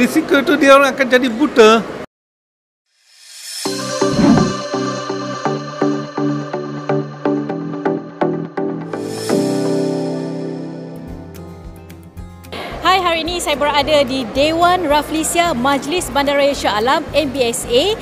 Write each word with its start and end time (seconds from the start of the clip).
Risiko 0.00 0.40
tu 0.40 0.56
dia 0.56 0.72
orang 0.72 0.96
akan 0.96 1.06
jadi 1.12 1.28
buta. 1.28 1.84
Hai, 12.80 12.96
hari 12.96 13.28
ini 13.28 13.44
saya 13.44 13.60
berada 13.60 14.00
di 14.08 14.24
Dewan 14.32 14.88
Raflisia 14.88 15.52
Majlis 15.52 16.08
Bandaraya 16.08 16.56
Shah 16.56 16.80
Alam 16.80 17.04
MBSA 17.12 17.92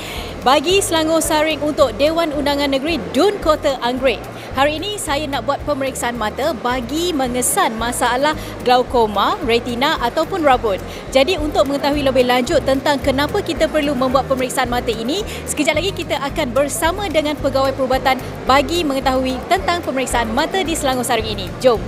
bagi 0.46 0.78
Selangor 0.78 1.18
Saring 1.18 1.58
untuk 1.66 1.98
Dewan 1.98 2.30
Undangan 2.30 2.78
Negeri 2.78 3.02
Dun 3.10 3.42
Kota 3.42 3.74
Anggrek. 3.82 4.22
Hari 4.58 4.82
ini 4.82 4.98
saya 4.98 5.22
nak 5.30 5.46
buat 5.46 5.62
pemeriksaan 5.62 6.18
mata 6.18 6.50
bagi 6.50 7.14
mengesan 7.14 7.78
masalah 7.78 8.34
glaukoma, 8.66 9.38
retina 9.46 9.94
ataupun 10.02 10.42
rabun. 10.42 10.82
Jadi 11.14 11.38
untuk 11.38 11.70
mengetahui 11.70 12.02
lebih 12.02 12.26
lanjut 12.26 12.58
tentang 12.66 12.98
kenapa 12.98 13.38
kita 13.38 13.70
perlu 13.70 13.94
membuat 13.94 14.26
pemeriksaan 14.26 14.66
mata 14.66 14.90
ini, 14.90 15.22
sekejap 15.46 15.78
lagi 15.78 15.94
kita 15.94 16.18
akan 16.18 16.50
bersama 16.50 17.06
dengan 17.06 17.38
pegawai 17.38 17.70
perubatan 17.70 18.18
bagi 18.50 18.82
mengetahui 18.82 19.38
tentang 19.46 19.78
pemeriksaan 19.78 20.26
mata 20.34 20.58
di 20.58 20.74
Selangor 20.74 21.06
Saring 21.06 21.38
ini. 21.38 21.46
Jom. 21.62 21.78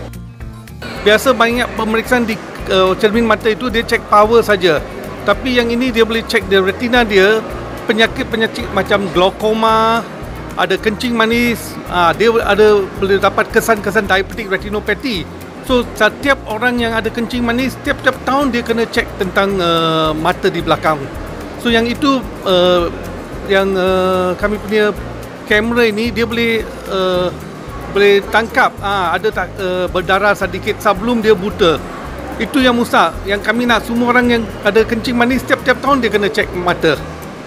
Biasa 1.02 1.34
banyak 1.34 1.66
pemeriksaan 1.74 2.22
di 2.22 2.38
uh, 2.70 2.94
cermin 2.94 3.26
mata 3.26 3.50
itu 3.50 3.66
dia 3.66 3.82
cek 3.82 4.06
power 4.06 4.46
saja. 4.46 4.78
Tapi 5.26 5.58
yang 5.58 5.74
ini 5.74 5.90
dia 5.90 6.06
boleh 6.06 6.22
cek 6.22 6.46
dia 6.46 6.62
retina 6.62 7.02
dia 7.02 7.42
penyakit-penyakit 7.90 8.70
macam 8.70 9.10
glaukoma, 9.10 10.06
ada 10.60 10.76
kencing 10.76 11.16
manis, 11.16 11.72
uh, 11.88 12.12
dia 12.12 12.28
ada 12.44 12.84
boleh 13.00 13.16
dapat 13.16 13.48
kesan-kesan 13.48 14.04
diabetic 14.04 14.52
retinopathy. 14.52 15.24
So 15.64 15.88
setiap 15.96 16.36
orang 16.44 16.76
yang 16.76 16.92
ada 16.92 17.08
kencing 17.08 17.40
manis 17.40 17.72
setiap-tiap 17.80 18.20
tahun 18.28 18.52
dia 18.52 18.60
kena 18.60 18.84
cek 18.84 19.06
tentang 19.16 19.56
uh, 19.56 20.12
mata 20.12 20.52
di 20.52 20.60
belakang. 20.60 21.00
So 21.64 21.72
yang 21.72 21.88
itu 21.88 22.20
uh, 22.44 22.92
yang 23.48 23.72
uh, 23.72 24.36
kami 24.36 24.60
punya 24.60 24.92
kamera 25.48 25.88
ini 25.88 26.12
dia 26.12 26.28
boleh 26.28 26.60
uh, 26.92 27.32
boleh 27.90 28.22
tangkap 28.28 28.70
ah 28.84 29.16
ada 29.16 29.32
tak 29.32 29.48
uh, 29.56 29.88
berdarah 29.88 30.36
sedikit 30.36 30.76
sebelum 30.76 31.24
dia 31.24 31.32
buta. 31.32 31.80
Itu 32.40 32.60
yang 32.60 32.76
mustahil. 32.76 33.16
Yang 33.28 33.40
kami 33.48 33.68
nak 33.68 33.84
semua 33.84 34.12
orang 34.12 34.26
yang 34.28 34.42
ada 34.64 34.80
kencing 34.84 35.16
manis 35.16 35.40
setiap-tiap 35.44 35.80
tahun 35.80 36.04
dia 36.04 36.10
kena 36.12 36.28
cek 36.28 36.52
mata. 36.56 36.96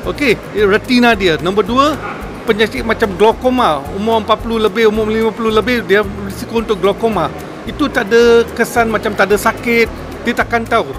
Okey, 0.04 0.36
retina 0.68 1.16
dia. 1.16 1.40
Nombor 1.40 1.64
dua, 1.64 1.96
penyakit 2.44 2.84
macam 2.84 3.10
glaukoma. 3.16 3.80
Umur 3.96 4.22
40 4.22 4.68
lebih, 4.68 4.92
umur 4.92 5.08
50 5.10 5.60
lebih 5.60 5.78
dia 5.88 6.04
risiko 6.04 6.60
untuk 6.60 6.78
glaukoma. 6.84 7.32
Itu 7.64 7.88
tak 7.88 8.12
ada 8.12 8.44
kesan 8.54 8.92
macam 8.92 9.16
tak 9.16 9.32
ada 9.32 9.38
sakit, 9.40 9.88
dia 10.28 10.34
takkan 10.36 10.68
tahu. 10.68 10.92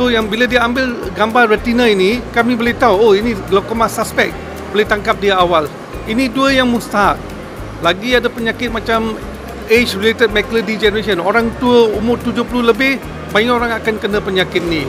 So 0.00 0.08
yang 0.08 0.30
bila 0.30 0.48
dia 0.48 0.64
ambil 0.64 0.94
gambar 1.12 1.52
retina 1.52 1.84
ini, 1.84 2.22
kami 2.32 2.54
boleh 2.54 2.72
tahu 2.74 2.94
oh 2.96 3.12
ini 3.12 3.36
glaukoma 3.52 3.86
suspek. 3.90 4.32
Boleh 4.72 4.86
tangkap 4.88 5.20
dia 5.20 5.36
awal. 5.36 5.68
Ini 6.08 6.32
dua 6.32 6.52
yang 6.56 6.68
mustahil. 6.70 7.20
Lagi 7.84 8.16
ada 8.16 8.26
penyakit 8.26 8.72
macam 8.74 9.14
age 9.68 9.94
related 9.94 10.32
macular 10.32 10.64
degeneration. 10.64 11.20
Orang 11.20 11.52
tua 11.60 11.92
umur 11.94 12.18
70 12.20 12.42
lebih 12.64 12.98
banyak 13.30 13.52
orang 13.52 13.72
akan 13.76 13.94
kena 14.00 14.18
penyakit 14.18 14.64
ni. 14.64 14.88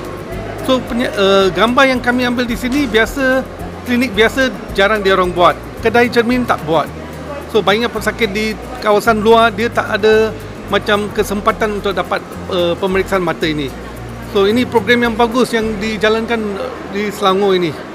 So 0.64 0.80
penya, 0.86 1.11
uh, 1.17 1.47
gambar 1.52 1.86
yang 1.89 2.02
kami 2.02 2.30
ambil 2.30 2.45
di 2.47 2.55
sini 2.55 2.86
biasa 2.86 3.44
klinik 3.84 4.12
biasa 4.14 4.52
jarang 4.76 5.04
dia 5.04 5.16
orang 5.16 5.32
buat. 5.32 5.56
Kedai 5.80 6.12
cermin 6.12 6.44
tak 6.44 6.62
buat. 6.68 6.88
So 7.50 7.66
banyak 7.66 7.90
pesakit 7.90 8.30
di 8.30 8.54
kawasan 8.84 9.26
luar 9.26 9.50
dia 9.50 9.72
tak 9.72 10.00
ada 10.00 10.30
macam 10.70 11.10
kesempatan 11.12 11.82
untuk 11.82 11.98
dapat 11.98 12.22
uh, 12.54 12.78
pemeriksaan 12.78 13.26
mata 13.26 13.50
ini. 13.50 13.68
So 14.30 14.46
ini 14.46 14.62
program 14.70 15.10
yang 15.10 15.16
bagus 15.18 15.50
yang 15.58 15.82
dijalankan 15.82 16.38
di 16.94 17.10
Selangor 17.10 17.58
ini. 17.58 17.89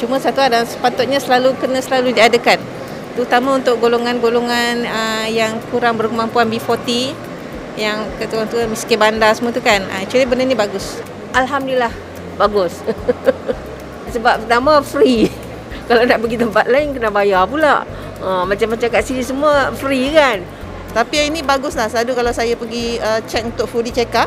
Cuma 0.00 0.16
satu 0.16 0.40
ada 0.40 0.64
sepatutnya 0.64 1.20
selalu 1.20 1.52
kena 1.60 1.84
selalu 1.84 2.16
diadakan. 2.16 2.56
Terutama 3.12 3.60
untuk 3.60 3.76
golongan-golongan 3.84 4.88
uh, 4.88 5.26
yang 5.28 5.60
kurang 5.68 6.00
berkemampuan 6.00 6.48
B40 6.48 7.12
yang 7.76 8.08
ketua-ketua 8.16 8.64
miskin 8.64 8.96
bandar 8.96 9.36
semua 9.36 9.52
tu 9.52 9.60
kan. 9.60 9.84
Uh, 9.92 10.00
actually 10.00 10.24
benda 10.24 10.48
ni 10.48 10.56
bagus. 10.56 11.04
Alhamdulillah 11.36 11.92
bagus. 12.40 12.80
Sebab 14.16 14.48
pertama 14.48 14.80
free. 14.80 15.28
Kalau 15.92 16.08
nak 16.08 16.18
pergi 16.24 16.40
tempat 16.40 16.64
lain 16.64 16.96
kena 16.96 17.12
bayar 17.12 17.44
pula. 17.44 17.84
Uh, 18.24 18.48
macam-macam 18.48 18.88
kat 18.88 19.04
sini 19.04 19.20
semua 19.20 19.68
free 19.76 20.16
kan. 20.16 20.40
Tapi 20.96 21.20
yang 21.20 21.28
ini 21.36 21.44
bagus 21.44 21.76
lah. 21.78 21.86
Selalu 21.86 22.18
kalau 22.18 22.32
saya 22.34 22.58
pergi 22.58 22.98
uh, 22.98 23.22
check 23.22 23.46
untuk 23.46 23.70
fully 23.70 23.94
check 23.94 24.10
up, 24.18 24.26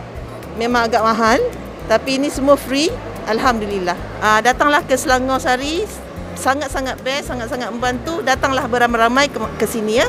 memang 0.56 0.88
agak 0.88 1.04
mahal. 1.04 1.40
Tapi 1.92 2.16
ini 2.22 2.32
semua 2.32 2.56
free. 2.56 2.88
Alhamdulillah. 3.28 3.96
Uh, 4.20 4.40
datanglah 4.44 4.84
ke 4.84 4.96
Selangor 4.96 5.40
Sari. 5.40 5.84
Sangat-sangat 6.34 7.00
best, 7.06 7.30
sangat-sangat 7.30 7.70
membantu. 7.72 8.20
Datanglah 8.26 8.66
beramai-ramai 8.68 9.30
ke, 9.30 9.38
ke 9.60 9.66
sini 9.70 10.02
ya. 10.02 10.08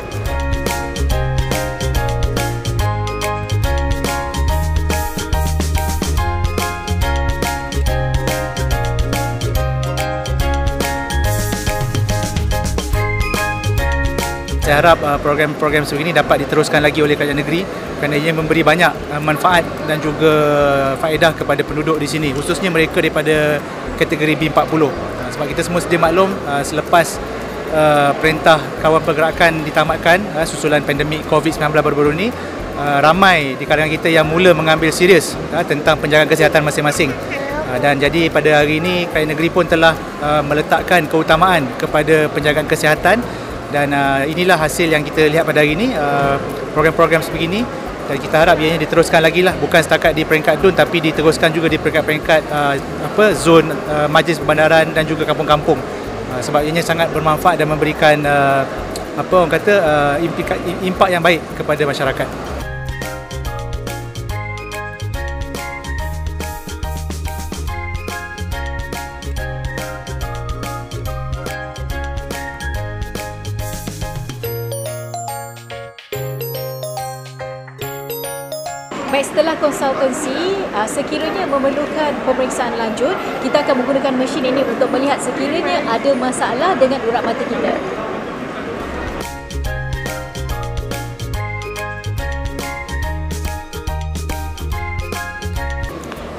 Saya 14.65 14.81
harap 14.81 15.05
uh, 15.05 15.21
program-program 15.21 15.85
seperti 15.85 16.09
ini 16.09 16.17
dapat 16.17 16.49
diteruskan 16.49 16.81
lagi 16.81 17.05
oleh 17.05 17.21
kerajaan 17.21 17.37
negeri 17.37 17.69
kerana 18.01 18.17
ia 18.17 18.33
memberi 18.33 18.65
banyak 18.65 19.13
uh, 19.13 19.21
manfaat 19.21 19.61
dan 19.85 20.01
juga 20.01 20.33
faedah 21.05 21.37
kepada 21.37 21.61
penduduk 21.61 22.01
di 22.01 22.09
sini 22.09 22.33
khususnya 22.33 22.73
mereka 22.73 22.97
daripada 23.05 23.61
kategori 24.01 24.41
B40 24.41 24.73
uh, 24.89 24.89
sebab 25.37 25.53
kita 25.53 25.61
semua 25.69 25.85
sedia 25.85 26.01
maklum 26.01 26.33
selepas 26.65 27.21
perintah 28.23 28.63
kawan 28.81 29.03
pergerakan 29.03 29.67
ditamatkan 29.67 30.47
susulan 30.47 30.79
pandemik 30.87 31.27
COVID-19 31.27 31.75
baru-baru 31.75 32.15
ini 32.15 32.31
ramai 33.03 33.59
di 33.59 33.67
kalangan 33.67 33.91
kita 33.91 34.15
yang 34.15 34.31
mula 34.31 34.55
mengambil 34.55 34.95
serius 34.95 35.35
tentang 35.67 35.99
penjagaan 35.99 36.31
kesihatan 36.31 36.63
masing-masing. 36.63 37.11
Dan 37.83 37.99
jadi 37.99 38.31
pada 38.31 38.63
hari 38.63 38.79
ini 38.79 39.11
kerajaan 39.11 39.35
negeri 39.35 39.51
pun 39.51 39.67
telah 39.67 39.91
meletakkan 40.47 41.11
keutamaan 41.11 41.67
kepada 41.75 42.31
penjagaan 42.31 42.71
kesihatan 42.71 43.19
dan 43.75 43.91
uh, 43.91 44.23
inilah 44.23 44.55
hasil 44.55 44.87
yang 44.87 45.03
kita 45.03 45.27
lihat 45.27 45.43
pada 45.43 45.59
hari 45.59 45.75
ini 45.75 45.91
uh, 45.99 46.39
program-program 46.71 47.27
sebegini. 47.27 47.67
Dan 48.05 48.21
kita 48.21 48.37
harap 48.37 48.61
ianya 48.61 48.79
diteruskan 48.85 49.19
lagi 49.25 49.41
lah. 49.41 49.57
Bukan 49.59 49.81
setakat 49.81 50.13
di 50.15 50.23
peringkat 50.23 50.61
DUN 50.61 50.77
tapi 50.77 51.01
diteruskan 51.03 51.51
juga 51.51 51.67
di 51.67 51.81
peringkat-peringkat 51.83 52.41
uh, 52.53 52.77
apa 52.79 53.35
zon 53.35 53.67
uh, 53.91 54.07
majlis 54.07 54.39
perbandaran 54.39 54.95
dan 54.95 55.03
juga 55.03 55.27
kampung-kampung. 55.27 55.81
Uh, 56.31 56.41
sebab 56.45 56.63
ianya 56.63 56.85
sangat 56.87 57.11
bermanfaat 57.11 57.59
dan 57.59 57.67
memberikan 57.67 58.23
uh, 58.23 58.63
apa 59.19 59.35
orang 59.35 59.51
kata 59.51 59.75
uh, 59.83 60.15
impak, 60.23 60.59
impak 60.85 61.09
yang 61.11 61.23
baik 61.25 61.41
kepada 61.59 61.83
masyarakat. 61.83 62.29
Baik, 79.15 79.31
setelah 79.31 79.55
konsultansi, 79.63 80.59
uh, 80.75 80.91
sekiranya 80.91 81.47
memerlukan 81.47 82.19
pemeriksaan 82.27 82.75
lanjut, 82.75 83.15
kita 83.47 83.63
akan 83.63 83.79
menggunakan 83.87 84.11
mesin 84.19 84.43
ini 84.43 84.67
untuk 84.67 84.91
melihat 84.91 85.23
sekiranya 85.23 85.87
ada 85.87 86.19
masalah 86.19 86.75
dengan 86.75 86.99
urat 87.07 87.23
mata 87.23 87.47
kita. 87.47 87.79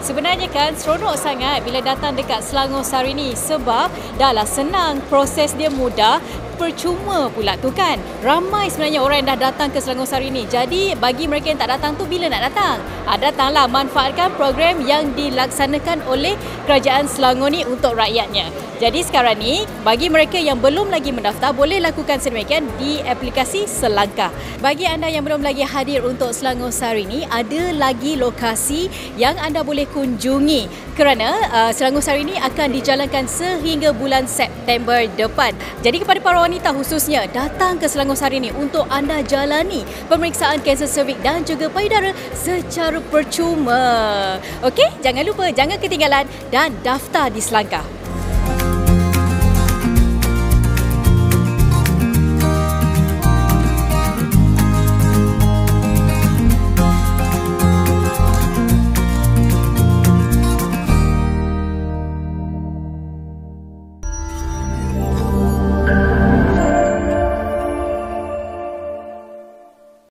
Sebenarnya 0.03 0.51
kan 0.51 0.75
seronok 0.75 1.15
sangat 1.15 1.63
bila 1.63 1.79
datang 1.79 2.11
dekat 2.11 2.43
Selangor 2.43 2.83
Sari 2.83 3.15
ni 3.15 3.39
sebab 3.39 3.87
dah 4.19 4.35
lah 4.35 4.43
senang, 4.43 4.99
proses 5.07 5.55
dia 5.55 5.71
mudah, 5.71 6.19
percuma 6.55 7.27
pula 7.29 7.59
tu 7.59 7.69
kan. 7.75 7.99
ramai 8.25 8.71
sebenarnya 8.71 9.03
orang 9.03 9.21
yang 9.21 9.29
dah 9.35 9.51
datang 9.51 9.69
ke 9.69 9.77
Selangor 9.77 10.09
Sari 10.09 10.33
ni. 10.33 10.47
Jadi 10.49 10.97
bagi 10.97 11.29
mereka 11.29 11.53
yang 11.53 11.59
tak 11.61 11.71
datang 11.75 11.93
tu 11.93 12.07
bila 12.09 12.25
nak 12.31 12.49
datang? 12.51 12.81
Ha, 13.05 13.19
datanglah 13.21 13.69
manfaatkan 13.69 14.33
program 14.33 14.81
yang 14.81 15.13
dilaksanakan 15.13 16.01
oleh 16.09 16.33
Kerajaan 16.65 17.05
Selangor 17.05 17.53
ni 17.53 17.61
untuk 17.67 17.93
rakyatnya. 17.93 18.49
Jadi 18.75 19.07
sekarang 19.07 19.39
ni 19.39 19.63
bagi 19.87 20.11
mereka 20.11 20.35
yang 20.35 20.59
belum 20.59 20.91
lagi 20.91 21.15
mendaftar 21.15 21.55
boleh 21.55 21.79
lakukan 21.79 22.19
sedemikian 22.19 22.67
di 22.75 22.99
aplikasi 23.05 23.63
Selangkah. 23.69 24.33
Bagi 24.59 24.83
anda 24.83 25.07
yang 25.07 25.23
belum 25.23 25.39
lagi 25.39 25.63
hadir 25.63 26.03
untuk 26.03 26.35
Selangor 26.35 26.75
Sari 26.75 27.07
ni 27.07 27.23
ada 27.29 27.71
lagi 27.71 28.19
lokasi 28.19 28.91
yang 29.15 29.39
anda 29.39 29.63
boleh 29.63 29.87
kunjungi 29.87 30.91
kerana 30.99 31.31
uh, 31.55 31.71
Selangor 31.71 32.03
Sari 32.03 32.27
ni 32.27 32.35
akan 32.35 32.67
dijalankan 32.75 33.23
sehingga 33.31 33.95
bulan 33.95 34.27
September 34.27 35.07
depan. 35.15 35.55
Jadi 35.79 36.03
kepada 36.03 36.19
para 36.19 36.43
wanita 36.45 36.77
khususnya 36.77 37.25
datang 37.33 37.81
ke 37.81 37.89
Selangor 37.89 38.13
Sari 38.13 38.37
ni 38.37 38.53
untuk 38.53 38.85
anda 38.93 39.25
jalani 39.25 39.81
pemeriksaan 40.05 40.61
kanser 40.61 40.85
cervix 40.85 41.17
dan 41.25 41.41
juga 41.41 41.73
payudara 41.73 42.13
secara 42.37 43.01
percuma. 43.01 44.37
Okey, 44.61 45.01
jangan 45.01 45.25
lupa 45.25 45.49
jangan 45.49 45.81
ketinggalan 45.81 46.29
dan 46.53 46.69
daftar 46.85 47.33
di 47.33 47.41
Selangkah. 47.41 48.04